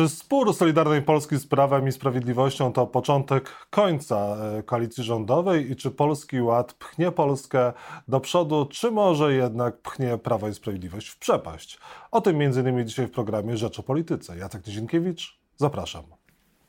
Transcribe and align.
Czy 0.00 0.08
spór 0.08 0.54
Solidarnej 0.54 1.02
Polski 1.02 1.36
z 1.36 1.46
Prawem 1.46 1.88
i 1.88 1.92
Sprawiedliwością 1.92 2.72
to 2.72 2.86
początek 2.86 3.50
końca 3.70 4.16
e, 4.16 4.62
koalicji 4.62 5.04
rządowej 5.04 5.70
i 5.70 5.76
czy 5.76 5.90
Polski 5.90 6.40
Ład 6.42 6.74
pchnie 6.74 7.12
Polskę 7.12 7.72
do 8.08 8.20
przodu, 8.20 8.66
czy 8.70 8.90
może 8.90 9.34
jednak 9.34 9.76
pchnie 9.76 10.18
Prawo 10.18 10.48
i 10.48 10.54
Sprawiedliwość 10.54 11.08
w 11.08 11.18
przepaść? 11.18 11.78
O 12.10 12.20
tym 12.20 12.40
m.in. 12.40 12.88
dzisiaj 12.88 13.06
w 13.06 13.10
programie 13.10 13.56
Rzecz 13.56 13.78
o 13.78 13.82
Polityce. 13.82 14.36
Jacek 14.36 14.66
Nizinkiewicz, 14.66 15.38
zapraszam. 15.56 16.04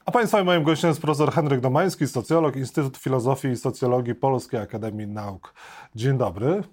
A 0.05 0.11
Państwa 0.11 0.43
moim 0.43 0.63
gościem 0.63 0.88
jest 0.88 1.02
profesor 1.02 1.32
Henryk 1.32 1.59
Domański, 1.59 2.07
socjolog, 2.07 2.55
Instytut 2.55 2.98
Filozofii 2.98 3.48
i 3.48 3.57
Socjologii 3.57 4.16
Polskiej 4.16 4.59
Akademii 4.59 5.07
Nauk. 5.07 5.54
Dzień 5.95 6.18
dobry. 6.18 6.63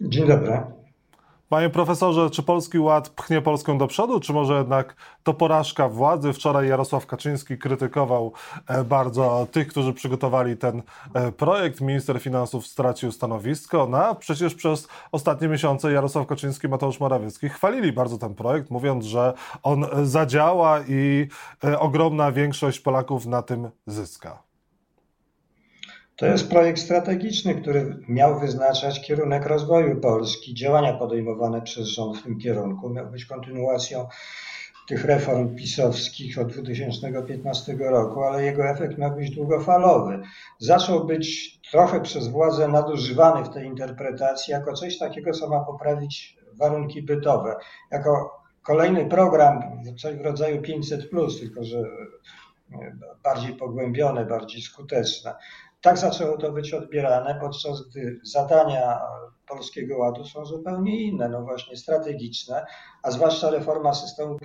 Dzień 0.00 0.26
dobry. 0.26 0.79
Panie 1.50 1.70
profesorze, 1.70 2.30
czy 2.30 2.42
Polski 2.42 2.78
Ład 2.78 3.08
pchnie 3.08 3.42
Polskę 3.42 3.78
do 3.78 3.86
przodu, 3.86 4.20
czy 4.20 4.32
może 4.32 4.58
jednak 4.58 4.96
to 5.22 5.34
porażka 5.34 5.88
władzy? 5.88 6.32
Wczoraj 6.32 6.68
Jarosław 6.68 7.06
Kaczyński 7.06 7.58
krytykował 7.58 8.32
e, 8.66 8.84
bardzo 8.84 9.46
tych, 9.52 9.68
którzy 9.68 9.92
przygotowali 9.92 10.56
ten 10.56 10.82
e, 11.14 11.32
projekt. 11.32 11.80
Minister 11.80 12.20
finansów 12.20 12.66
stracił 12.66 13.12
stanowisko. 13.12 13.86
No 13.90 13.98
a 13.98 14.14
przecież 14.14 14.54
przez 14.54 14.88
ostatnie 15.12 15.48
miesiące 15.48 15.92
Jarosław 15.92 16.26
Kaczyński 16.26 16.66
i 16.66 16.70
Mateusz 16.70 17.00
Morawiecki 17.00 17.48
chwalili 17.48 17.92
bardzo 17.92 18.18
ten 18.18 18.34
projekt, 18.34 18.70
mówiąc, 18.70 19.04
że 19.04 19.32
on 19.62 19.86
zadziała 20.02 20.80
i 20.80 21.28
e, 21.64 21.78
ogromna 21.78 22.32
większość 22.32 22.80
Polaków 22.80 23.26
na 23.26 23.42
tym 23.42 23.70
zyska. 23.86 24.49
To 26.20 26.26
jest 26.26 26.50
projekt 26.50 26.78
strategiczny, 26.78 27.54
który 27.54 27.96
miał 28.08 28.40
wyznaczać 28.40 29.06
kierunek 29.06 29.46
rozwoju 29.46 30.00
Polski. 30.00 30.54
Działania 30.54 30.92
podejmowane 30.92 31.62
przez 31.62 31.88
rząd 31.88 32.18
w 32.18 32.22
tym 32.22 32.38
kierunku 32.38 32.90
miał 32.90 33.06
być 33.06 33.24
kontynuacją 33.24 34.08
tych 34.88 35.04
reform 35.04 35.56
pisowskich 35.56 36.38
od 36.38 36.52
2015 36.52 37.76
roku, 37.80 38.22
ale 38.22 38.44
jego 38.44 38.66
efekt 38.66 38.98
miał 38.98 39.16
być 39.16 39.30
długofalowy. 39.30 40.22
Zaczął 40.58 41.06
być 41.06 41.58
trochę 41.70 42.00
przez 42.00 42.28
władzę 42.28 42.68
nadużywany 42.68 43.44
w 43.44 43.48
tej 43.50 43.66
interpretacji 43.66 44.52
jako 44.52 44.72
coś 44.72 44.98
takiego, 44.98 45.32
co 45.32 45.48
ma 45.48 45.60
poprawić 45.60 46.36
warunki 46.52 47.02
bytowe, 47.02 47.56
jako 47.90 48.40
kolejny 48.62 49.06
program, 49.06 49.82
coś 49.98 50.16
w 50.16 50.20
rodzaju 50.20 50.62
500, 50.62 51.10
tylko 51.40 51.64
że 51.64 51.82
bardziej 53.22 53.52
pogłębione, 53.52 54.26
bardziej 54.26 54.62
skuteczne. 54.62 55.34
Tak 55.82 55.98
zaczęło 55.98 56.36
to 56.38 56.52
być 56.52 56.74
odbierane, 56.74 57.38
podczas 57.40 57.88
gdy 57.88 58.20
zadania 58.24 59.00
Polskiego 59.50 59.98
Ładu 59.98 60.24
są 60.24 60.44
zupełnie 60.44 61.02
inne, 61.02 61.28
no 61.28 61.42
właśnie 61.42 61.76
strategiczne, 61.76 62.66
a 63.02 63.10
zwłaszcza 63.10 63.50
reforma 63.50 63.94
systemu 63.94 64.38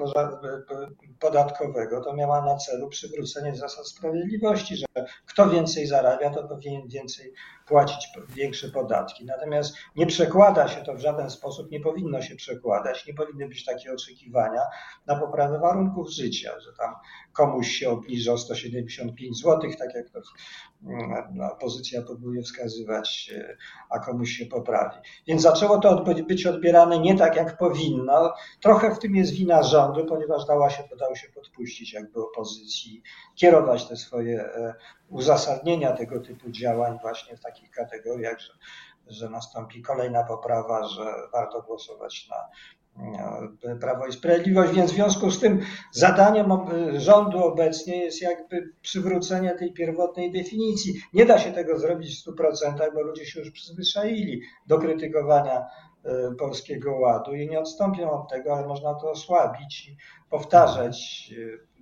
podatkowego 1.19 2.01
to 2.01 2.13
miała 2.13 2.45
na 2.45 2.57
celu 2.57 2.89
przywrócenie 2.89 3.55
zasad 3.55 3.87
sprawiedliwości, 3.87 4.75
że 4.77 4.85
kto 5.25 5.49
więcej 5.49 5.87
zarabia, 5.87 6.29
to 6.29 6.47
powinien 6.47 6.87
więcej 6.87 7.33
płacić 7.67 8.07
większe 8.29 8.69
podatki. 8.69 9.25
Natomiast 9.25 9.75
nie 9.95 10.05
przekłada 10.05 10.67
się 10.67 10.81
to 10.81 10.93
w 10.93 10.99
żaden 10.99 11.29
sposób, 11.29 11.71
nie 11.71 11.79
powinno 11.79 12.21
się 12.21 12.35
przekładać, 12.35 13.07
nie 13.07 13.13
powinny 13.13 13.47
być 13.47 13.65
takie 13.65 13.93
oczekiwania 13.93 14.61
na 15.05 15.15
poprawę 15.15 15.59
warunków 15.59 16.09
życia, 16.09 16.59
że 16.59 16.73
tam 16.73 16.95
komuś 17.33 17.67
się 17.67 17.89
obniży 17.89 18.31
o 18.31 18.37
175 18.37 19.41
zł, 19.41 19.71
tak 19.79 19.95
jak 19.95 20.09
to 20.09 20.19
no, 21.33 21.51
opozycja 21.51 22.01
próbuje 22.01 22.41
wskazywać, 22.41 23.33
a 23.89 23.99
komuś 23.99 24.29
się 24.29 24.45
poprawi. 24.45 24.94
Więc 25.27 25.41
zaczęło 25.41 25.79
to 25.79 26.03
być 26.27 26.45
odbierane 26.45 26.99
nie 26.99 27.17
tak, 27.17 27.35
jak 27.35 27.57
powinno. 27.57 28.33
Trochę 28.61 28.95
w 28.95 28.99
tym 28.99 29.15
jest 29.15 29.31
wina 29.31 29.63
rządu, 29.63 30.05
ponieważ 30.05 30.45
dała 30.45 30.69
się, 30.69 30.83
dał 30.99 31.15
się 31.15 31.27
podpuścić 31.29 31.93
jakby 31.93 32.23
opozycji, 32.23 33.01
kierować 33.35 33.87
te 33.87 33.97
swoje 33.97 34.41
e, 34.41 34.73
uzasadnienia 35.09 35.91
tego 35.91 36.19
typu 36.19 36.51
działań 36.51 36.97
właśnie 37.01 37.37
w 37.37 37.41
takich 37.41 37.71
kategoriach, 37.71 38.39
że, 38.39 38.53
że 39.07 39.29
nastąpi 39.29 39.81
kolejna 39.81 40.23
poprawa, 40.23 40.87
że 40.87 41.05
warto 41.33 41.61
głosować 41.61 42.27
na 42.29 42.35
Prawo 43.79 44.07
i 44.07 44.13
Sprawiedliwość, 44.13 44.73
więc 44.73 44.91
w 44.91 44.95
związku 44.95 45.31
z 45.31 45.39
tym 45.39 45.59
zadaniem 45.91 46.47
rządu 46.97 47.43
obecnie 47.43 47.97
jest 47.97 48.21
jakby 48.21 48.73
przywrócenie 48.81 49.55
tej 49.55 49.73
pierwotnej 49.73 50.31
definicji. 50.31 50.93
Nie 51.13 51.25
da 51.25 51.39
się 51.39 51.51
tego 51.51 51.79
zrobić 51.79 52.23
w 52.23 52.27
100%, 52.27 52.93
bo 52.93 53.01
ludzie 53.01 53.25
się 53.25 53.39
już 53.39 53.51
przyzwyczaili 53.51 54.41
do 54.67 54.77
krytykowania 54.77 55.65
e, 56.05 56.35
Polskiego 56.39 56.95
Ładu 56.95 57.33
i 57.33 57.49
nie 57.49 57.59
odstąpią 57.59 58.11
od 58.11 58.29
tego, 58.29 58.53
ale 58.53 58.67
można 58.67 58.93
to 58.93 59.11
osłabić 59.11 59.87
i 59.87 59.97
powtarzać 60.29 61.29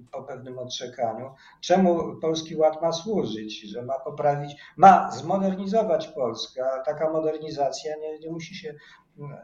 e, 0.02 0.04
po 0.12 0.24
pewnym 0.24 0.60
odczekaniu, 0.60 1.32
czemu 1.62 2.16
Polski 2.22 2.56
Ład 2.56 2.82
ma 2.82 2.92
służyć, 2.92 3.62
że 3.62 3.82
ma 3.82 4.00
poprawić, 4.00 4.56
ma 4.78 5.12
zmodernizować 5.12 6.08
Polskę, 6.08 6.66
a 6.72 6.80
taka 6.80 7.10
modernizacja 7.10 7.96
nie, 7.98 8.20
nie 8.20 8.32
musi 8.32 8.56
się 8.56 8.76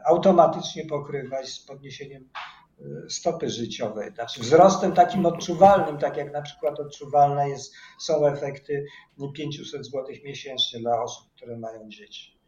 automatycznie 0.04 0.86
pokrywać 0.86 1.48
z 1.48 1.66
podniesieniem 1.66 2.28
e, 2.80 2.84
stopy 3.10 3.50
życiowej, 3.50 4.14
znaczy 4.14 4.40
wzrostem 4.40 4.92
takim 4.92 5.26
odczuwalnym, 5.26 5.98
tak 5.98 6.16
jak 6.16 6.32
na 6.32 6.42
przykład 6.42 6.80
odczuwalne 6.80 7.48
jest, 7.48 7.74
są 7.98 8.26
efekty 8.26 8.86
500 9.34 9.86
zł 9.86 10.04
miesięcznie 10.24 10.80
dla 10.80 11.02
osób, 11.02 11.32
które 11.36 11.56
mają 11.58 11.88
dzieci. 11.88 12.39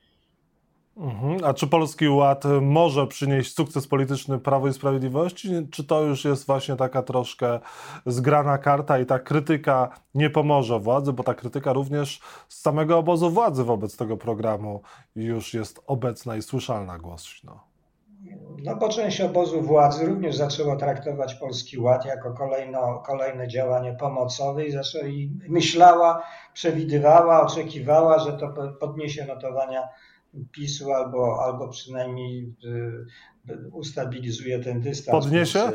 Mhm. 0.97 1.44
A 1.44 1.54
czy 1.54 1.66
Polski 1.66 2.08
Ład 2.08 2.44
może 2.60 3.06
przynieść 3.06 3.54
sukces 3.54 3.88
polityczny 3.88 4.38
Prawo 4.38 4.69
i 4.69 4.72
Sprawiedliwości, 4.72 5.50
czy 5.70 5.84
to 5.84 6.03
już 6.03 6.25
jest 6.25 6.47
właśnie 6.47 6.76
taka 6.76 7.03
troszkę 7.03 7.60
zgrana 8.06 8.58
karta 8.58 8.98
i 8.98 9.06
ta 9.06 9.19
krytyka 9.19 9.91
nie 10.14 10.31
pomoże 10.31 10.78
władzy, 10.78 11.12
bo 11.12 11.22
ta 11.22 11.34
krytyka 11.34 11.72
również 11.72 12.20
z 12.48 12.60
samego 12.60 12.98
obozu 12.98 13.31
władzy 13.31 13.64
wobec 13.64 13.97
tego 13.97 14.16
programu 14.16 14.82
już 15.16 15.54
jest 15.54 15.81
obecna 15.86 16.36
i 16.36 16.42
słyszalna 16.42 16.98
głośno? 16.98 17.72
No 18.64 18.76
bo 18.76 18.88
część 18.88 19.20
obozu 19.20 19.62
władzy 19.62 20.06
również 20.06 20.36
zaczęła 20.36 20.76
traktować 20.76 21.34
Polski 21.34 21.78
Ład 21.78 22.04
jako 22.04 22.34
kolejno, 22.34 23.02
kolejne 23.06 23.48
działanie 23.48 23.97
pomocowe 24.00 24.64
i, 24.64 24.70
zaczęła, 24.70 25.06
i 25.06 25.31
myślała, 25.48 26.22
przewidywała, 26.52 27.42
oczekiwała, 27.42 28.19
że 28.19 28.32
to 28.32 28.54
podniesie 28.81 29.25
notowania 29.26 29.88
PiSu 30.53 30.93
albo, 30.93 31.44
albo 31.44 31.69
przynajmniej 31.69 32.54
y, 33.50 33.69
ustabilizuje 33.72 34.59
ten 34.59 34.81
dystans. 34.81 35.25
Podniesie? 35.25 35.72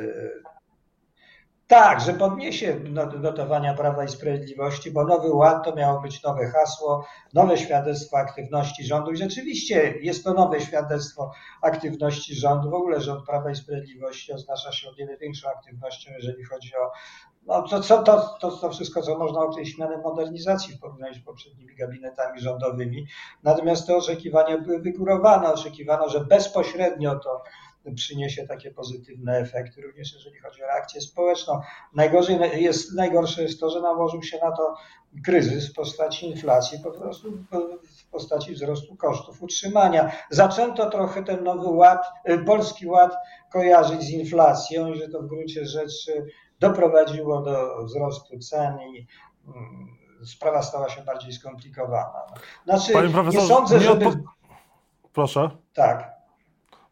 Tak, 1.67 2.01
że 2.01 2.13
podniesie 2.13 2.79
notowania 3.19 3.73
Prawa 3.73 4.03
i 4.03 4.07
Sprawiedliwości, 4.07 4.91
bo 4.91 5.03
nowy 5.03 5.31
ład 5.33 5.65
to 5.65 5.75
miało 5.75 6.01
być 6.01 6.23
nowe 6.23 6.47
hasło, 6.47 7.05
nowe 7.33 7.57
świadectwo 7.57 8.17
aktywności 8.17 8.85
rządu 8.85 9.11
i 9.11 9.17
rzeczywiście 9.17 9.95
jest 10.01 10.23
to 10.23 10.33
nowe 10.33 10.61
świadectwo 10.61 11.31
aktywności 11.61 12.35
rządu. 12.35 12.69
W 12.69 12.73
ogóle 12.73 13.01
rząd 13.01 13.25
Prawa 13.25 13.51
i 13.51 13.55
Sprawiedliwości 13.55 14.33
oznacza 14.33 14.71
się 14.71 14.89
o 14.89 14.93
wiele 14.93 15.17
większą 15.17 15.49
aktywnością, 15.49 16.11
jeżeli 16.17 16.43
chodzi 16.43 16.71
o 16.75 16.91
no, 17.47 17.61
to, 17.61 17.79
to, 17.81 18.03
to, 18.03 18.37
to, 18.41 18.51
to 18.51 18.69
wszystko, 18.69 19.01
co 19.01 19.17
można 19.17 19.39
określić 19.39 19.77
mianem 19.77 20.01
modernizacji 20.01 20.75
w 20.75 20.79
porównaniu 20.79 21.13
z 21.13 21.19
poprzednimi 21.25 21.75
gabinetami 21.75 22.39
rządowymi. 22.39 23.07
Natomiast 23.43 23.87
te 23.87 23.95
oczekiwania 23.97 24.57
były 24.57 24.79
wygórowane. 24.79 25.53
Oczekiwano, 25.53 26.09
że 26.09 26.19
bezpośrednio 26.19 27.19
to 27.19 27.43
przyniesie 27.93 28.47
takie 28.47 28.71
pozytywne 28.71 29.37
efekty, 29.37 29.81
również 29.81 30.13
jeżeli 30.13 30.39
chodzi 30.39 30.63
o 30.63 30.67
reakcję 30.67 31.01
społeczną. 31.01 31.61
Najgorzej 31.95 32.63
jest, 32.63 32.93
najgorsze 32.93 33.43
jest 33.43 33.59
to, 33.59 33.69
że 33.69 33.81
nałożył 33.81 34.23
się 34.23 34.37
na 34.43 34.51
to 34.51 34.75
kryzys 35.25 35.71
w 35.71 35.73
postaci 35.73 36.29
inflacji, 36.29 36.79
po 36.79 36.91
prostu 36.91 37.31
w 37.97 38.09
postaci 38.11 38.53
wzrostu 38.53 38.95
kosztów 38.95 39.43
utrzymania. 39.43 40.11
Zaczęto 40.29 40.89
trochę 40.89 41.23
ten 41.23 41.43
nowy 41.43 41.69
ład, 41.69 42.05
y, 42.29 42.37
polski 42.37 42.87
ład 42.87 43.15
kojarzyć 43.51 44.01
z 44.01 44.09
inflacją 44.09 44.87
i 44.87 44.99
że 44.99 45.09
to 45.09 45.21
w 45.21 45.27
gruncie 45.27 45.65
rzeczy 45.65 46.25
doprowadziło 46.59 47.41
do 47.41 47.83
wzrostu 47.83 48.39
cen 48.39 48.79
i 48.81 49.07
mm, 49.47 49.97
sprawa 50.25 50.61
stała 50.61 50.89
się 50.89 51.01
bardziej 51.01 51.33
skomplikowana. 51.33 52.25
Znaczy, 52.65 52.93
nie 53.31 53.41
sądzę, 53.41 53.79
żeby... 53.79 54.05
Proszę. 55.13 55.49
Tak. 55.73 56.16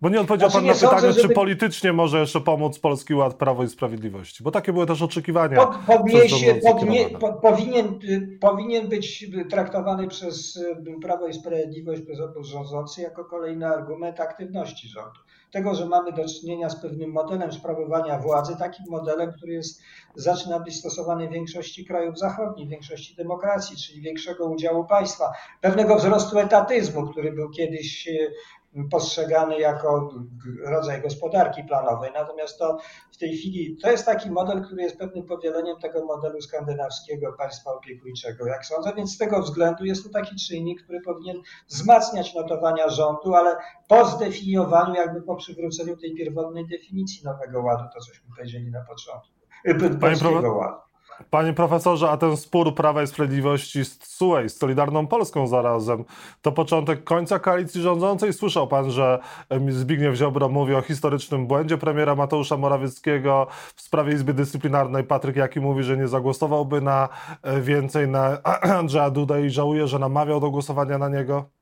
Bo 0.02 0.10
nie 0.10 0.22
odpowiedział 0.22 0.50
znaczy, 0.50 0.66
Pan 0.66 0.76
na 0.76 0.80
pytanie, 0.82 1.02
sądzę, 1.02 1.14
żeby... 1.14 1.28
czy 1.28 1.36
politycznie 1.36 1.94
może 1.94 2.20
jeszcze 2.20 2.42
pomóc 2.42 2.80
Polski 2.80 3.14
Ład 3.14 3.34
Prawo 3.34 3.64
i 3.64 3.68
Sprawiedliwości, 3.68 4.44
bo 4.44 4.52
takie 4.52 4.74
były 4.74 4.86
też 4.86 5.02
oczekiwania. 5.02 5.66
Po, 5.66 5.98
podniesie, 5.98 6.56
podnie, 6.56 7.10
po, 7.10 7.34
powinien, 7.34 8.00
powinien 8.42 8.88
być 8.88 9.26
traktowany 9.50 10.08
przez 10.08 10.56
y, 10.56 11.00
Prawo 11.02 11.28
i 11.28 11.34
Sprawiedliwość, 11.34 12.02
przez 12.02 12.20
obóz 12.20 12.48
rządzący 12.48 13.02
jako 13.02 13.26
kolejny 13.26 13.68
argument 13.68 14.20
aktywności 14.20 14.88
rządu. 14.88 15.20
Tego, 15.52 15.76
że 15.76 15.86
mamy 15.86 16.12
do 16.12 16.28
czynienia 16.28 16.70
z 16.70 16.82
pewnym 16.82 17.12
modelem 17.12 17.52
sprawowania 17.52 18.20
władzy, 18.20 18.56
takim 18.60 18.86
modelem, 18.90 19.34
który 19.34 19.54
jest, 19.54 19.82
zaczyna 20.16 20.60
być 20.60 20.76
stosowany 20.76 21.28
w 21.28 21.32
większości 21.32 21.86
krajów 21.86 22.20
zachodnich, 22.20 22.68
w 22.68 22.72
większości 22.72 23.16
demokracji, 23.16 23.78
czyli 23.78 24.02
większego 24.02 24.46
udziału 24.46 24.86
państwa, 24.86 25.32
pewnego 25.62 25.96
wzrostu 25.96 26.40
etatyzmu, 26.40 27.08
który 27.08 27.32
był 27.32 27.50
kiedyś 27.50 28.08
y, 28.08 28.32
postrzegany 28.92 29.60
jako 29.60 30.10
rodzaj 30.64 31.02
gospodarki 31.02 31.64
planowej. 31.64 32.12
Natomiast 32.14 32.60
to 32.60 32.78
w 33.12 33.18
tej 33.18 33.38
chwili 33.38 33.78
to 33.82 33.92
jest 33.92 34.06
taki 34.06 34.32
model, 34.32 34.64
który 34.66 34.84
jest 34.84 34.98
pewnym 34.98 35.26
powieleniem 35.26 35.78
tego 35.80 36.06
modelu 36.06 36.42
skandynawskiego 36.42 37.34
państwa 37.34 37.72
opiekuńczego, 37.72 38.48
jak 38.48 38.66
sądzę, 38.66 38.94
więc 38.96 39.16
z 39.16 39.18
tego 39.18 39.42
względu 39.42 39.86
jest 39.86 40.04
to 40.04 40.10
taki 40.10 40.36
czynnik, 40.36 40.84
który 40.84 41.02
powinien 41.02 41.42
wzmacniać 41.68 42.36
notowania 42.36 42.90
rządu, 42.90 43.36
ale 43.36 43.56
po 43.88 44.06
zdefiniowaniu, 44.06 44.96
jakby 44.96 45.22
po 45.22 45.36
przywróceniu 45.36 45.98
tej 45.98 46.16
pierwotnej 46.16 46.68
definicji 46.68 47.26
Nowego 47.26 47.62
Ładu, 47.62 47.84
to 47.94 48.00
cośmy 48.00 48.30
powiedzieli 48.36 48.72
na 48.72 48.84
początku. 48.84 49.36
Y, 49.68 50.00
Polskiego 50.00 50.54
Ładu. 50.54 50.85
Panie 51.30 51.54
profesorze, 51.54 52.10
a 52.10 52.18
ten 52.18 52.38
spór 52.38 52.76
Prawa 52.76 53.04
i 53.04 53.08
Sprawiedliwości 53.08 53.86
z 53.86 53.98
TSUE, 53.98 54.50
z 54.50 54.58
Solidarną 54.58 55.08
Polską 55.08 55.48
zarazem, 55.48 56.06
to 56.42 56.52
początek 56.52 57.04
końca 57.04 57.40
koalicji 57.40 57.82
rządzącej. 57.82 58.34
Słyszał 58.34 58.68
pan, 58.68 58.92
że 58.92 59.20
Zbigniew 59.70 60.16
Ziobro 60.16 60.50
mówi 60.50 60.76
o 60.76 60.82
historycznym 60.82 61.48
błędzie 61.48 61.78
premiera 61.78 62.16
Mateusza 62.16 62.58
Morawieckiego 62.58 63.48
w 63.76 63.82
sprawie 63.82 64.14
Izby 64.14 64.34
Dyscyplinarnej. 64.34 65.04
Patryk 65.04 65.36
Jaki 65.36 65.60
mówi, 65.60 65.84
że 65.84 65.98
nie 65.98 66.08
zagłosowałby 66.08 66.82
na 66.82 67.10
e, 67.42 67.62
więcej 67.62 68.08
na 68.08 68.38
Andrzeja 68.80 69.10
Duda 69.10 69.40
i 69.40 69.50
żałuje, 69.50 69.88
że 69.88 70.00
namawiał 70.00 70.40
do 70.40 70.52
głosowania 70.52 70.98
na 70.98 71.10
niego? 71.10 71.55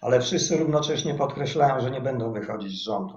Ale 0.00 0.20
wszyscy 0.20 0.56
równocześnie 0.56 1.14
podkreślają, 1.14 1.80
że 1.80 1.90
nie 1.90 2.00
będą 2.00 2.32
wychodzić 2.32 2.80
z 2.80 2.84
rządu. 2.84 3.14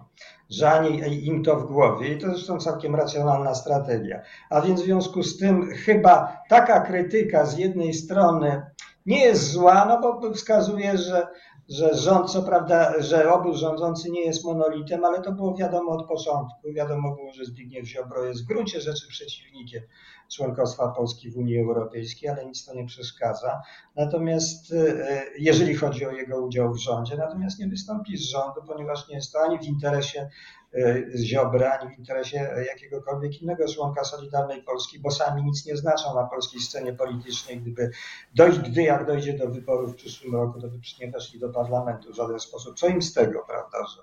Że 0.50 0.72
ani 0.72 1.25
im 1.27 1.44
to 1.44 1.56
w 1.56 1.66
głowie 1.66 2.13
i 2.13 2.18
to 2.18 2.27
zresztą 2.27 2.60
całkiem 2.60 2.95
racjonalna 2.95 3.56
strategia. 3.56 4.22
A 4.50 4.62
więc 4.62 4.81
w 4.81 4.86
związku 4.86 5.24
z 5.24 5.38
tym 5.38 5.69
chyba 5.75 6.38
taka 6.50 6.80
krytyka 6.80 7.45
z 7.45 7.57
jednej 7.57 7.94
strony 7.94 8.62
nie 9.06 9.19
jest 9.19 9.51
zła, 9.51 9.86
no 9.86 10.01
bo 10.01 10.33
wskazuje, 10.33 10.98
że, 10.98 11.27
że 11.69 11.95
rząd, 11.95 12.31
co 12.31 12.44
prawda, 12.44 13.01
że 13.01 13.33
obóz 13.33 13.57
rządzący 13.57 14.12
nie 14.12 14.21
jest 14.21 14.45
monolitem, 14.45 15.06
ale 15.06 15.21
to 15.21 15.31
było 15.31 15.56
wiadomo 15.56 15.92
od 15.92 16.07
początku. 16.07 16.74
Wiadomo 16.74 17.16
było, 17.16 17.33
że 17.33 17.45
Zbigniew 17.45 17.86
Ziobro 17.86 18.25
jest 18.25 18.44
w 18.44 18.48
gruncie 18.48 18.81
rzeczy 18.81 19.07
przeciwnikiem 19.07 19.83
członkostwa 20.31 20.88
Polski 20.88 21.31
w 21.31 21.38
Unii 21.38 21.60
Europejskiej, 21.60 22.30
ale 22.30 22.45
nic 22.45 22.66
to 22.66 22.74
nie 22.74 22.86
przeszkadza. 22.86 23.62
Natomiast 23.95 24.74
e, 24.74 25.25
jeżeli 25.39 25.75
chodzi 25.75 26.06
o 26.06 26.12
jego 26.12 26.45
udział 26.45 26.74
w 26.74 26.77
rządzie, 26.77 27.18
natomiast 27.18 27.60
nie 27.60 27.68
wystąpi 27.68 28.18
z 28.18 28.22
rządu, 28.22 28.62
ponieważ 28.68 29.07
nie 29.07 29.16
jest 29.16 29.33
to 29.33 29.39
ani 29.39 29.60
w 29.60 29.63
interesie 29.63 30.30
e, 30.74 31.04
Ziobry, 31.18 31.68
ani 31.68 31.95
w 31.95 32.00
interesie 32.00 32.50
jakiegokolwiek 32.68 33.42
innego 33.42 33.68
członka 33.68 34.04
Solidarnej 34.04 34.63
Polski, 34.63 35.00
bo 35.00 35.12
sami 35.12 35.44
nic 35.44 35.66
nie 35.66 35.77
znaczą 35.77 36.16
na 36.16 36.24
polskiej 36.24 36.62
scenie 36.62 36.94
politycznej. 36.94 37.62
Gdyby 37.62 37.92
dojść, 38.36 38.60
gdy 38.60 38.83
jak 38.83 39.07
dojdzie 39.07 39.33
do 39.33 39.48
wyborów 39.48 39.92
w 39.92 39.95
przyszłym 39.95 40.36
roku, 40.36 40.62
to 40.62 40.68
by 40.68 40.80
nie 41.01 41.12
weszli 41.12 41.39
do 41.39 41.50
parlamentu 41.50 42.12
w 42.12 42.16
żaden 42.16 42.39
sposób. 42.39 42.80
Co 42.80 42.88
im 42.88 43.01
z 43.01 43.13
tego, 43.13 43.44
prawda, 43.48 43.78
że, 43.88 44.01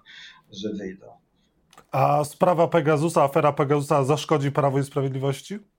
że 0.53 0.75
wyjdą? 0.75 1.07
A 1.91 2.25
sprawa 2.25 2.69
Pegasusa, 2.69 3.23
afera 3.23 3.53
Pegasusa 3.53 4.05
zaszkodzi 4.05 4.53
Prawu 4.53 4.79
i 4.79 4.85
Sprawiedliwości? 4.85 5.72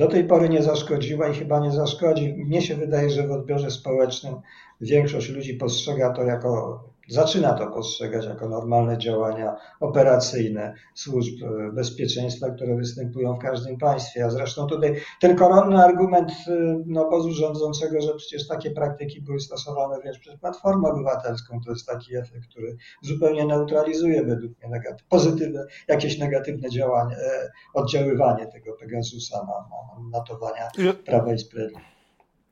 Do 0.00 0.08
tej 0.08 0.24
pory 0.24 0.48
nie 0.48 0.62
zaszkodziła 0.62 1.28
i 1.28 1.34
chyba 1.34 1.60
nie 1.60 1.72
zaszkodzi. 1.72 2.34
Mnie 2.34 2.62
się 2.62 2.74
wydaje, 2.74 3.10
że 3.10 3.26
w 3.26 3.32
odbiorze 3.32 3.70
społecznym 3.70 4.34
większość 4.80 5.28
ludzi 5.28 5.54
postrzega 5.54 6.12
to 6.12 6.24
jako 6.24 6.80
zaczyna 7.10 7.52
to 7.52 7.66
postrzegać 7.66 8.26
jako 8.26 8.48
normalne 8.48 8.98
działania 8.98 9.56
operacyjne 9.80 10.74
służb 10.94 11.34
e, 11.42 11.72
bezpieczeństwa, 11.72 12.50
które 12.50 12.76
występują 12.76 13.34
w 13.34 13.38
każdym 13.38 13.78
państwie. 13.78 14.24
A 14.24 14.30
zresztą 14.30 14.66
tutaj 14.66 15.00
ten 15.20 15.36
koronny 15.36 15.84
argument 15.84 16.30
e, 16.30 16.82
no, 16.86 17.06
obozu 17.06 17.32
rządzącego, 17.32 18.00
że 18.00 18.14
przecież 18.14 18.48
takie 18.48 18.70
praktyki 18.70 19.22
były 19.22 19.40
stosowane 19.40 20.00
wręcz 20.00 20.18
przez 20.18 20.40
Platformę 20.40 20.88
Obywatelską, 20.88 21.60
to 21.64 21.70
jest 21.70 21.86
taki 21.86 22.16
efekt, 22.16 22.46
który 22.50 22.76
zupełnie 23.02 23.44
neutralizuje 23.44 24.24
według 24.24 24.58
mnie 24.58 24.68
negatyw, 24.70 25.06
pozytywne, 25.08 25.66
jakieś 25.88 26.18
negatywne 26.18 26.70
działanie, 26.70 27.16
e, 27.16 27.50
oddziaływanie 27.74 28.46
tego 28.46 28.72
Pegasusa 28.72 29.36
na, 29.36 29.46
na 29.46 30.18
notowania 30.18 30.68
Prawa 31.06 31.32
i 31.34 31.38
Sprawiedliwości. 31.38 31.99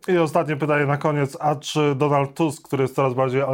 I 0.08 0.18
ostatnie 0.18 0.56
pytanie 0.56 0.86
na 0.86 0.96
koniec. 0.96 1.36
A 1.40 1.56
czy 1.56 1.94
Donald 1.94 2.34
Tusk, 2.34 2.62
który 2.62 2.82
jest 2.82 2.94
coraz 2.94 3.14
bardziej 3.14 3.40
e, 3.40 3.46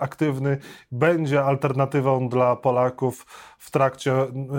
aktywny, 0.00 0.58
będzie 0.92 1.44
alternatywą 1.44 2.28
dla 2.28 2.56
Polaków 2.56 3.26
w 3.58 3.70
trakcie 3.70 4.12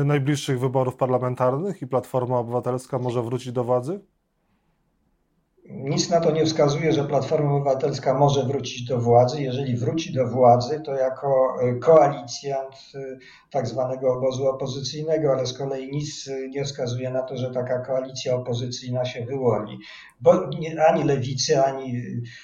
najbliższych 0.06 0.60
wyborów 0.60 0.96
parlamentarnych 0.96 1.82
i 1.82 1.88
Platforma 1.88 2.38
Obywatelska 2.38 3.00
może 3.00 3.24
wrócić 3.24 3.52
do 3.52 3.64
władzy? 3.64 4.13
Nic 5.70 6.10
na 6.10 6.20
to 6.20 6.32
nie 6.32 6.46
wskazuje, 6.46 6.94
że 6.94 7.04
Platforma 7.04 7.52
Obywatelska 7.52 8.14
może 8.14 8.44
wrócić 8.44 8.84
do 8.84 9.00
władzy. 9.00 9.42
Jeżeli 9.42 9.76
wróci 9.76 10.14
do 10.14 10.28
władzy, 10.28 10.82
to 10.86 10.96
jako 10.96 11.56
e, 11.62 11.76
koalicjant 11.76 12.76
e, 12.96 13.00
tak 13.52 13.68
zwanego 13.68 14.14
obozu 14.14 14.48
opozycyjnego, 14.48 15.32
ale 15.32 15.46
z 15.46 15.58
kolei 15.58 15.92
nic 15.92 16.28
e, 16.28 16.50
nie 16.50 16.66
wskazuje 16.66 17.10
na 17.10 17.22
to, 17.22 17.38
że 17.38 17.52
taka 17.52 17.80
koalicja 17.80 18.36
opozycyjna 18.36 19.06
się 19.06 19.26
wyłoni. 19.26 19.80
Bo 20.22 20.50
ani 20.90 21.04
lewicy, 21.04 21.64
ani 21.64 22.02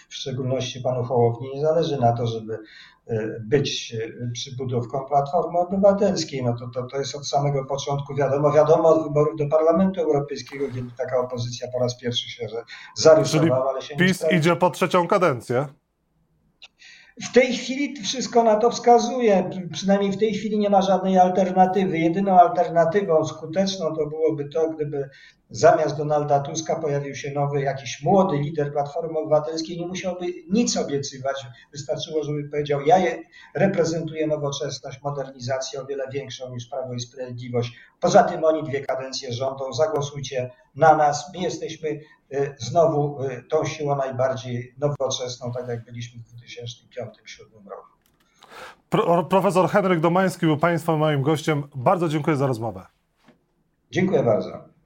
w 0.10 0.16
szczególności 0.16 0.82
panu 0.82 1.04
Hołowni 1.04 1.50
nie 1.56 1.62
zależy 1.62 1.98
na 1.98 2.14
to, 2.14 2.28
żeby 2.28 2.60
być 3.42 3.96
przybudówką 4.34 5.06
Platformy 5.06 5.60
Obywatelskiej. 5.60 6.44
No 6.44 6.56
to, 6.60 6.68
to, 6.68 6.88
to 6.88 6.98
jest 6.98 7.16
od 7.16 7.28
samego 7.28 7.66
początku 7.66 8.16
wiadomo, 8.16 8.52
wiadomo 8.52 8.90
od 8.90 9.04
wyborów 9.04 9.38
do 9.38 9.48
Parlamentu 9.48 10.02
Europejskiego, 10.02 10.66
kiedy 10.76 10.90
taka 10.98 11.20
opozycja 11.20 11.68
po 11.74 11.80
raz 11.80 11.98
pierwszy 11.98 12.30
się 12.30 12.48
zarysowała, 12.96 13.70
ale 13.70 13.82
się 13.82 13.96
PiS 13.96 14.26
idzie 14.32 14.56
po 14.56 14.70
trzecią 14.70 15.08
kadencję. 15.08 15.66
W 17.24 17.34
tej 17.34 17.54
chwili 17.54 18.02
wszystko 18.02 18.44
na 18.44 18.56
to 18.56 18.72
wskazuje. 18.72 19.50
Przynajmniej 19.72 20.12
w 20.12 20.18
tej 20.18 20.34
chwili 20.34 20.60
nie 20.60 20.70
ma 20.70 20.82
żadnej 20.82 21.18
alternatywy. 21.18 21.98
Jedyną 21.98 22.40
alternatywą 22.40 23.26
skuteczną 23.26 23.96
to 23.96 24.06
byłoby 24.06 24.50
to, 24.50 24.70
gdyby 24.70 25.10
zamiast 25.50 25.98
Donalda 25.98 26.40
Tuska 26.40 26.76
pojawił 26.76 27.16
się 27.16 27.32
nowy, 27.32 27.62
jakiś 27.62 28.04
młody 28.04 28.38
lider 28.38 28.72
Platformy 28.72 29.20
Obywatelskiej. 29.20 29.80
Nie 29.80 29.88
musiałby 29.88 30.26
nic 30.50 30.78
obiecywać. 30.78 31.46
Wystarczyło, 31.72 32.24
żeby 32.24 32.50
powiedział: 32.50 32.82
Ja 32.82 32.98
reprezentuję 33.56 34.28
nowoczesność, 34.28 35.02
modernizację 35.04 35.82
o 35.82 35.86
wiele 35.86 36.04
większą 36.14 36.50
niż 36.50 36.66
Prawo 36.66 36.94
i 36.94 37.00
Sprawiedliwość. 37.00 37.72
Poza 38.00 38.24
tym 38.24 38.44
oni 38.44 38.64
dwie 38.64 38.86
kadencje 38.86 39.34
rządzą. 39.34 39.74
Zagłosujcie 39.74 40.52
na 40.76 40.96
nas. 40.96 41.34
My 41.34 41.40
jesteśmy 41.40 41.90
y, 41.90 42.56
znowu 42.58 43.24
y, 43.24 43.44
tą 43.50 43.66
siłą 43.66 43.96
najbardziej 43.96 44.76
nowoczesną, 44.78 45.52
tak 45.52 45.68
jak 45.68 45.86
byliśmy 45.86 46.22
w 46.22 46.26
2005-2007 46.26 47.70
roku. 47.70 47.90
Pro, 48.90 49.24
profesor 49.24 49.70
Henryk 49.70 50.00
Domański 50.00 50.46
był 50.46 50.58
Państwa 50.58 50.98
moim 50.98 51.22
gościem. 51.22 51.64
Bardzo 51.76 52.10
dziękuję 52.10 52.38
za 52.38 52.48
rozmowę. 52.48 52.86
Dziękuję 53.92 54.24
bardzo. 54.24 54.79